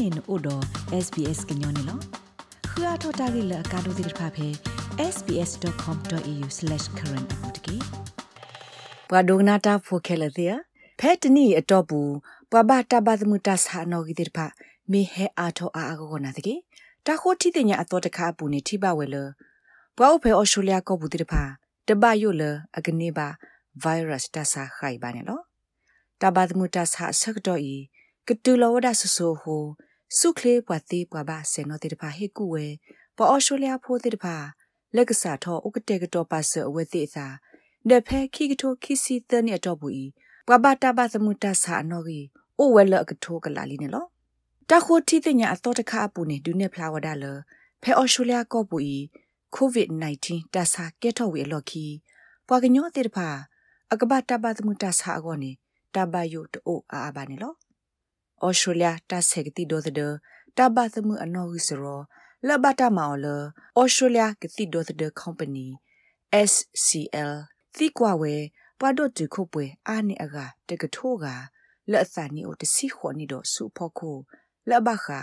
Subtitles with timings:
[0.00, 0.62] နေနို့တော့
[1.04, 1.98] SBS ကညောနေလော
[2.70, 4.48] ခရထတာဂိလကာဒိုဒီဖာဖေ
[5.14, 7.76] sbs.com.au/current အပူတကေ
[9.08, 10.54] ပဝဒဂနာတာဖိုခဲလတဲ့
[11.00, 12.12] ဖဲတနီအတော့ဘူး
[12.50, 14.46] ပဝဘာတာဘသမူတာဆာနောဂီဒီဖာ
[14.90, 16.54] မေဟဲအာထောအာအကောနာတကေ
[17.06, 19.16] တာခိုတီတင်ညာအတော်တခါပူနေထိပါဝဲလ
[19.96, 21.42] ဘွားဥဖဲအော်စတြေးလျကောဘူးဒီဖာ
[21.88, 22.42] တဘယိုလ
[22.76, 23.28] အကနေပါ
[23.84, 25.40] virus တဆာခိုင်ပါနေလော
[26.20, 27.76] တဘသမူတာဆာဆက်တော့ဤ
[28.26, 29.64] ကတူလောဝဒဆဆူဟို
[30.18, 32.66] စုခလေပွားသေးပွားပါဆေနောတေတဖာဟေကူဝဲ
[33.16, 34.36] ပေါ်အော်စတြေးလျဖိုးတေတဖာ
[34.96, 37.26] လက်ကစားထောဥကတေကတော့ပါဆအဝဲသေးသာ
[37.88, 40.04] ဒဖဲခိကထိုခိစီတနေတော့ဘူးဤ
[40.46, 42.26] ပွားပါတဘသမူတာဆာနောကြီး
[42.58, 44.06] အိုဝဲလကထိုကလာလီနေလော
[44.70, 47.24] တခိုတီတညာအတော်တခါပူနေဒူနေဖလာဝဒါလ
[47.82, 48.96] ဖဲအော်စတြေးလျကောပူဤ
[49.56, 51.84] COVID-19 တဆာကဲထော်ဝေလော်ခီ
[52.48, 53.28] ပွာကညောတေတဖာ
[53.92, 55.50] အကဘတဘသမူတာဆာအကောနေ
[55.94, 57.54] တဘယုတိုအာအာဘာနေလော
[58.46, 60.00] ဩစတြေးလျတာဆက်ကတိဒိုသဒ
[60.56, 62.00] တဘသမအနော်ဟုစရော
[62.48, 65.68] လဘတာမော်လဩစတြေးလျကတိဒိုသဒ company
[66.50, 67.32] SCL
[67.76, 68.34] သီကွာဝဲ
[68.78, 70.36] ပွားတော့တူခုပွဲအာနေအက
[70.68, 71.26] တကထိုးက
[71.90, 74.10] လက်အစာနီအိုတစီခွန်နီတော့စူဖို့ခု
[74.70, 75.20] လဘခါ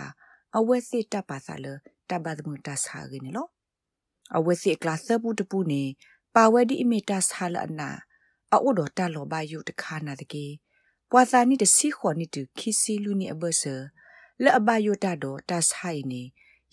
[0.56, 1.66] အဝဲစစ်တပါစာလ
[2.10, 3.48] တဘသမတဆာရင်းလော
[4.36, 5.82] အဝဲစစ်ကလသဘူးတပူနေ
[6.34, 7.90] ပါဝဲဒီအမီတာဆာလအနာ
[8.52, 10.46] အိုဒတာလောဘယုတခါနာတကေ
[11.10, 13.74] ပွာသာနီတစီခွန်နီတူခီစီလူနီအဘဆာ
[14.42, 16.22] လက်အဘယုတာတော့တဆိုင်နေ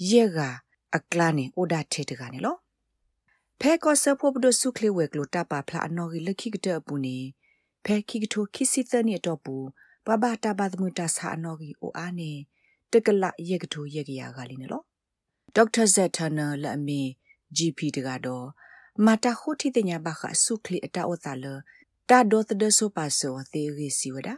[0.09, 0.37] ယေက
[0.95, 2.57] အကလာနေအိုဒါထေတကနေလော
[3.59, 7.17] ဖဲကောဆဖို့ဘဒဆုခလေဝဲကလိုတပါဖလာအနော်ကြီးလက်ခိကတဲ့ပူနေ
[7.85, 9.55] ဖဲခိကထိုခိစီသနီတော့ပူ
[10.05, 12.31] ဘဘတာဘသမတာဆာအနော်ကြီးအိုအားနေ
[12.91, 14.83] တကလယေကထိုယေကရကလေးနေလော
[15.55, 17.01] ဒေါက်တာဇက်ထနာလက်အမီ
[17.57, 18.47] GP တကတော့
[19.05, 21.45] မာတာခိုတီတညာဘခဆုခလေအတာအသလ
[22.11, 24.29] တာဒိုသဒဆိုပါဆိုသေးရီစီဝဒ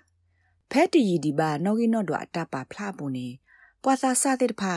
[0.72, 3.28] ဖဲတီဒီဘာနောဂီနော့ဒွာတာပါဖလာပူနေ
[3.84, 4.76] ပွာသာစာတဲ့ဖာ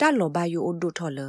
[0.00, 1.20] တာလောဘယိုအိုဒိုထော်လ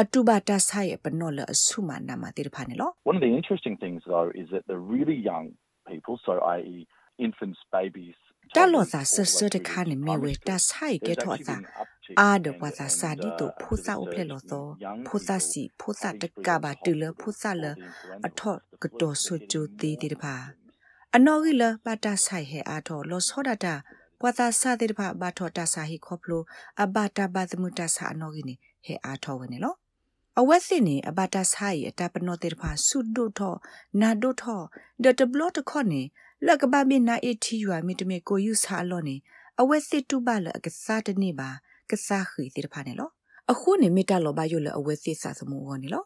[0.00, 5.46] အတူဘာတာဆိုင်ပနောလအဆုမနာမတဲ့ဖာနေလော One of the interesting things though is that the really young
[5.90, 6.76] people so i.e.
[7.26, 8.18] infants babies
[8.56, 11.56] တာလောသာဆဆတဲ့ခါနေမေဝဲတာဆိုင်ကဲထော့သာ
[12.20, 14.66] အာဒပသာစာဒီတိုဖုစာဥဖလေလောသော
[15.06, 17.64] ဖုစာစီဖုစာတကဘာတူလဖုစာလ
[18.26, 20.34] အထော့ကတော်ဆွချူသေးတဲ့ပါ
[21.14, 23.74] အနော်ကြီးလပတာဆိုင်ဟဲအာထော်လောစောဒတာ
[24.20, 26.42] ပဝတာစာတဲ့ပါဘာထော်တာစာဟိခေါပလို
[26.82, 28.54] အဘတာဘသမုတာစာအနော်ကြီးနေ
[28.84, 29.76] ဟဲအာထော်ဝင်နော်
[30.40, 33.58] အဝက်စင်နေအဘတာဆိုင်အတပနောတဲ့ပါဆုဒုထော်
[34.00, 34.64] နာဒုထော်
[35.04, 36.02] ဒတဘလော့တခေါနေ
[36.46, 39.16] လက်ကဘာမီနာအတီယူအမီတမေကိုယူဆာလောနေ
[39.60, 41.50] အဝက်စစ်တူပါလအကစားတနေပါ
[41.90, 43.10] ကစားခီတိတဖာနေလော
[43.52, 46.04] အခုနေမိတလောဘယုလအဝဲသိစာစမှုဝနေလော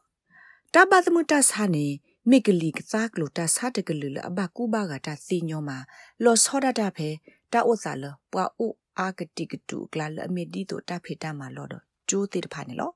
[0.74, 1.86] တဘသမုတဆာနေ
[2.30, 5.78] မိကလီကစားကလိုတဆာတကလူလအဘကူဘာကတစီညောမှာ
[6.24, 7.08] လောစောဒတာဖဲ
[7.52, 8.66] တာဥစာလပွာဥ
[8.98, 12.90] အာကတိကတူကလာလအမီဒီတိုတဖေတာမှာလောတော့ကျိုးတိတဖာနေလော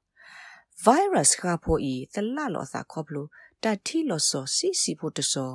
[0.84, 3.26] virus ကဖို့ဤသလလောစာခေါပလို
[3.64, 5.52] တတိလောစောစီစီဖို့တစော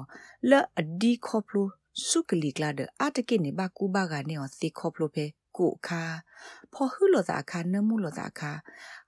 [0.50, 1.68] လအဒီခေါပလို
[2.08, 5.26] စုကလီကလာဒအတကိနေဘကူဘာကနေောစီခေါပလိုဖဲ
[5.60, 6.04] ကိုခါ
[6.74, 8.52] ဖော်ဟူလိုသာခါနမှုလိုသာခါ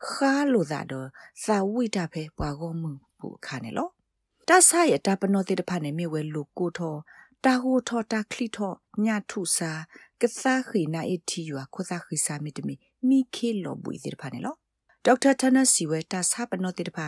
[0.08, 1.08] ခါလိုသာတော့
[1.44, 3.90] စာဝိတာဖဲပွာကောမှုပူခါနေလော
[4.48, 6.96] တဆာရတပနောတိတဖာနေမြေဝဲလူကိုထော
[7.46, 8.74] တာဟူထောတာခလီထော
[9.06, 9.72] ညထုစာ
[10.22, 12.76] ကစားခိနာအတီယွာခိုစာခိစာမီတမီ
[13.08, 14.56] မိခေလောဘွေတိတဖာနေလော
[15.06, 17.08] ဒေါက်တာထနစီဝဲတဆာပနောတိတဖာ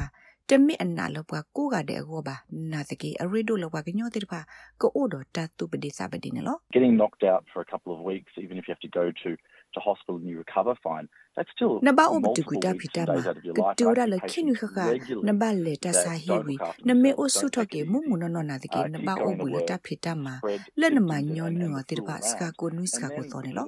[0.50, 2.36] တမိအနာလောပွားကိုကတဲ့အောပါ
[2.72, 4.40] နာတကေအရီဒိုလောပွားကညောတိတဖာ
[4.80, 9.30] ကိုအိုဒတတူပဒီစာပဒီနော် Getting knocked out for a couple of weeks even if you have to go to
[9.74, 13.23] to hospital and you recover fine That's still na ba ob tu kuta phita ma
[13.77, 14.87] tu ra la khinu kha kha
[15.25, 16.55] na ba le ta sa hi wi
[16.87, 19.15] na me o su tho ke mu mu no no na de ke na ba
[19.29, 20.35] ob le ta phita ma
[20.79, 23.65] le na ma nyo nyo ti ba ska ko nu ska ko so ne lo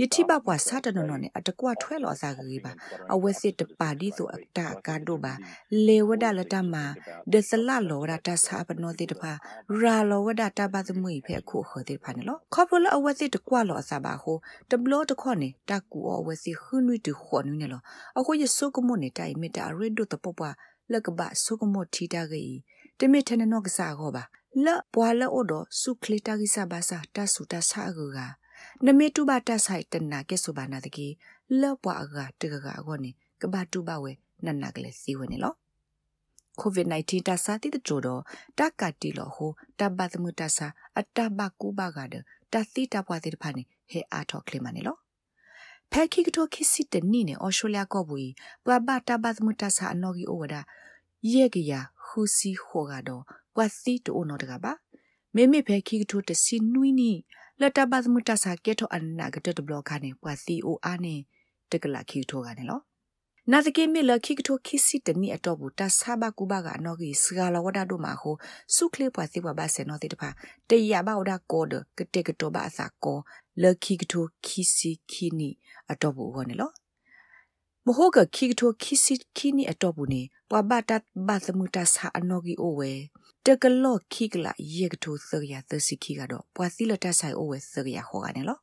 [0.00, 2.72] yi thi ba bwa sa ta no no ne atakwa thwe lo sa ge ba
[3.12, 4.24] a we sit de pa di so
[4.56, 5.34] ta ka do ba
[5.86, 6.84] le wada la ta ma
[7.32, 9.32] de sala lo ra ta sa ba no ti de ba
[9.82, 12.60] ra lo wada ta ba the mui phe khu kho ti ba ne lo kho
[12.68, 14.34] pro la a we sit de kwa lo sa ba ho
[14.70, 17.80] de blo de kho ne ta ku o we sit khu nu တူခွန်နုနေလော
[18.18, 20.40] အခုရဆုကမနေတိုင်မီတာရစ်ဒုတပပ
[20.92, 22.58] လကဘဆုကမထီတာကြီး
[22.98, 24.24] တမီထနနောကစားခေါ်ပါ
[24.64, 28.18] လပွာလအိုဒဆုခလီတာကိစဘာစာတဆုတဆာဂူက
[28.84, 31.12] နမေတုဘတဆိုင်တနာကဲဆိုပါနာတကြီး
[31.60, 34.12] လပွာအကတကကအောနေကဘာတုဘဝဲ
[34.44, 35.54] နနကလေးစီဝနေလော
[36.60, 38.22] COVID-19 တဆာတိတကြတော့
[38.58, 40.66] တကတိလောဟိုတဘသမုတဆာ
[40.98, 42.14] အတဘကူဘကဒ
[42.52, 44.96] တသိတပွားတိတဖာနေဟဲအာထောကလမနေလော
[45.92, 48.16] ဖဲခိကတိုခိစစ်တနီနေအော်စတြေးလျကောဘူ
[48.64, 50.54] ပွာဘတာဘသမတဆာအနော်ဂီအိုဝဒ
[51.32, 51.72] ယေကရ
[52.04, 53.22] ဟူစီခိုကတော့
[53.54, 54.72] ပွာစီတိုနော်တကပါ
[55.34, 57.12] မေမေဖဲခိကတိုတစီနွီနီ
[57.60, 61.14] လတဘသမတဆာကေတိုအန်နာကတတဘလော့ခါနေပွာစီအိုအားနေ
[61.72, 62.80] တကလာခီထိုကနေလော
[63.52, 68.30] နာတကေမီလခိကထိုခိစီတနီအတော့ဘူးတဆာဘကူဘကအနော်ကြီးစဂလာဝဒဒိုမာဟု
[68.74, 70.28] စုခလေပွားစီပွားဘာဆေနော်တိတဖာ
[70.68, 73.18] တရဘာဝဒကောဒကတေကတော့ဘာအစာကော
[73.62, 75.50] လခိကထိုခိစီခိနီ
[75.90, 76.70] အတော့ဘူးဟောနေလော
[77.86, 80.84] မဟုတ်ကခိကထိုခိစီခိနီအတော့ဘူးနေပွာဘတ်
[81.26, 82.92] ဘတ်သမူတဆာအနော်ကြီးအိုဝဲ
[83.46, 88.58] တကလော့ခိကလာယေကထိုသရသစီခိကတော့ပွာစီလတဆိုင်အိုဝဲသရဟောကနေလော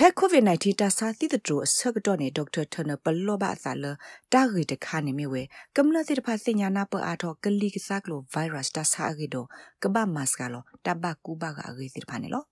[0.00, 3.84] ဖက်ကိုဗစ် -19 တာစာသီတတူအဆက်တော့နေဒေါက်တာထနပလောဘာသာလ
[4.32, 5.42] တာဂီတခါနေမြဝဲ
[5.76, 9.46] ကမ္လတိတဖာစညာနာပအားတော့ကလီကစားကလိုဗိုင်းရပ်စ်တာစာရီတော့
[9.82, 12.44] ကဘာမတ်စကလောတဘကူဘာကအဂေစီတဖာနေလော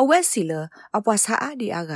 [0.00, 0.52] အဝက်စီလ
[0.96, 1.92] အပွားစာအဒီအာက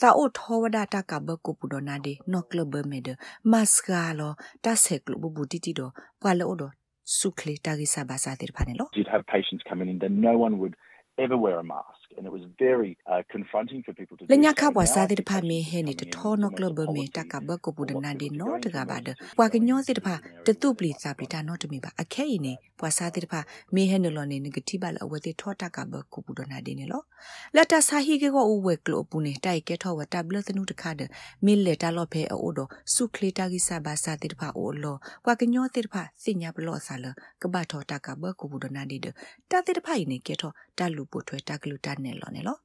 [0.00, 3.08] သာအိုထောဝဒတာကဘကုပူဒနာဒီနော့ကလဘမေဒ
[3.50, 3.88] မတ်စက
[4.18, 4.32] လော
[4.64, 6.72] တာဆက်ကလဘဘူတီတီတော့ပွာလောတော့
[7.18, 10.74] စုခလီတာဂီစာဘာစာတိတဖာနေလော You'd have patients coming in that no one would
[11.18, 12.00] ever wear a mask.
[12.16, 15.22] and it was very uh, confronting for people to le nya kha bwa sa de
[15.28, 17.94] pha me he ni de tho no club me ta ka ba ko bu de
[18.04, 20.74] na de no de ga ba de bwa ka nyo si de pha de tu
[20.74, 23.26] pli sa pli ta no de me ba a khe yi ne bwa sa de
[23.32, 26.02] pha me he no lo ne negative ba la awe de tho ta ka ba
[26.10, 27.00] ko bu de na de ne lo
[27.56, 30.04] la ta sa hi ke ko u we klo pu ne tai ke tho wa
[30.12, 31.06] ta bla tnu de kha de
[31.44, 32.64] me le ta lo phe o do
[32.94, 34.92] su kle ta gi sa ba sa de pha o lo
[35.24, 38.12] bwa ka nyo de pha si nya blo sa la ka ba tho ta ka
[38.20, 38.98] ba ko bu de na de
[39.50, 42.12] ta de pha yi ne ke tho ta lu pu thwe ta klu ta ne
[42.22, 42.56] lo ne lo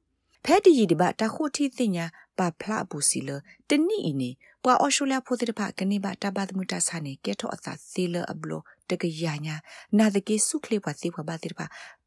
[0.48, 2.06] ဖဲဒီဒီဘတာခိုတီတင်ညာ
[2.38, 3.30] ပါဖလာဘူးစီလ
[3.68, 4.30] တနိအင်းနေ
[4.64, 8.52] ပွာအော်ရှိုလျာဖိုတိတဖကနေပါတဘတ်မှုတဆာနေကဲထောအသာစီလအဘလ
[8.90, 9.56] တကရညာ
[9.98, 11.60] နာတကေစုခလေပွာစီပွာဘာတိတဖ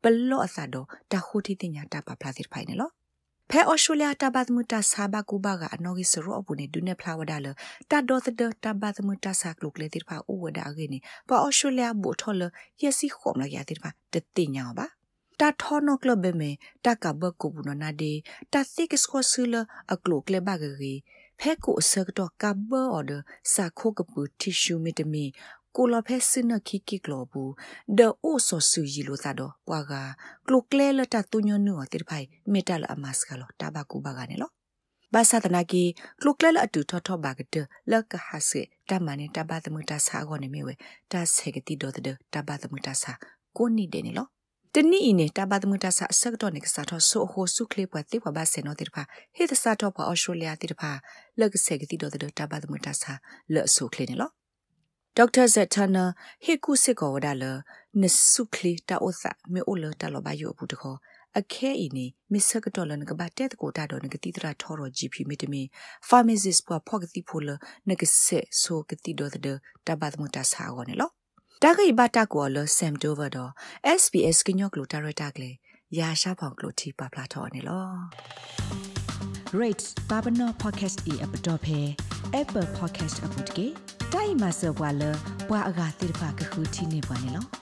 [0.03, 2.89] ဘလောအသာတော့တာခိုတီတင်ညာတပါဖလာတိတဖိုင်နေလော
[3.49, 7.47] ဖဲအော်ရှိုလျာတဘတ်မှုတဆာဘကူဘာကအနော်ဂီစရောအပူနေဒုနေဖလာဝဒါလ
[7.89, 12.41] တတ်တော့တဲ့တဘတ်မှုတဆာကလုကလေတိတဖအိုဝဒါအကနေပွာအော်ရှိုလျာဘူထောလ
[12.83, 14.85] ယစီခုံလရတိတဖတတင်ညာပါ
[15.39, 16.51] တာထောနောကလဘမေ
[16.85, 18.13] တာကဘကုဘူးနနာဒေ
[18.53, 19.55] တာသိကစခောဆူလ
[19.93, 20.93] အကလုကလေဘဂရီ
[21.39, 23.11] ဖဲကိုအစကတော့ကဘောအော်ဒ
[23.53, 25.25] စာခိုကပူတီရှူမီတမီ
[25.75, 27.51] ကိုလဖဲစနခိကိကလောဘူး
[27.97, 29.93] ဒေအိုဆိုဆူယီလိုသာတော့ပွာက
[30.47, 34.51] ကလုကလေလတာတူညနူအတိဖိုင်မေတလအမတ်စကလောတာဘကူဘကနေလော
[35.13, 35.83] ဘာသာတနာကီ
[36.21, 37.55] ကလုကလဲလအတူထောထောဘာကတ
[37.91, 40.73] လကဟာစေတမန်တဘာသမတာစာကောနေမြဝဲ
[41.11, 43.11] တာဆေကတိဒေါ်တဲ့တဘာသမတာစာ
[43.57, 44.27] ကိုနိတဲ့နေလော
[44.75, 49.03] တနီအင်းနဲ့တပတ်မှုတဆအဆက်တော့နေကစားတော့ဆိုဟိုစုခလေးပွားတိပွားပါစင်တော့တိတဖာ
[49.35, 50.91] ဟေတစားတော့ပွားအော်စတြေးလျတိတဖာ
[51.39, 53.03] လက်ကဆက်ကတိတော့တဲ့တပတ်မှုတဆ
[53.53, 54.31] လက်ဆုခလေးနေလို့
[55.19, 56.05] ဒေါက်တာဇက်ထနာ
[56.45, 57.43] ဟေကုစစ်ကောဝဒါလ
[58.01, 60.97] နစုခလေးတာအိုစာမေအိုလတာလောဘယိုဘူးတခေါ်
[61.39, 65.61] အခဲအင်းနေမစ္စကတော်လနကဘာတက်ကိုတာတော့ငကတိတရာထော်ရ GP မီတမီ
[66.09, 67.49] pharmacist ပွားဖောက်ကတိဖိုလ
[67.89, 69.57] နကဆက်ဆိုကတိတော့တဲ့
[69.87, 71.11] တပတ်မှုတဆာကောနေလို့
[71.63, 73.51] တာဂိဘတာကောလဆမ်တိုဗာတော့
[74.01, 75.51] SBS ကညော့ကလိုတာရတာကလေ
[75.99, 77.87] ရာရှာဖောင်ကလိုတီပါပလာထော်နေလော
[79.59, 81.79] rate babano podcast e app dot phe
[82.41, 83.67] apple podcast app တကေ
[84.13, 85.03] တိုင်မဆောဘွာလ
[85.49, 87.58] ဘွာအဂါတိဖာကခုတီနေပါနေလော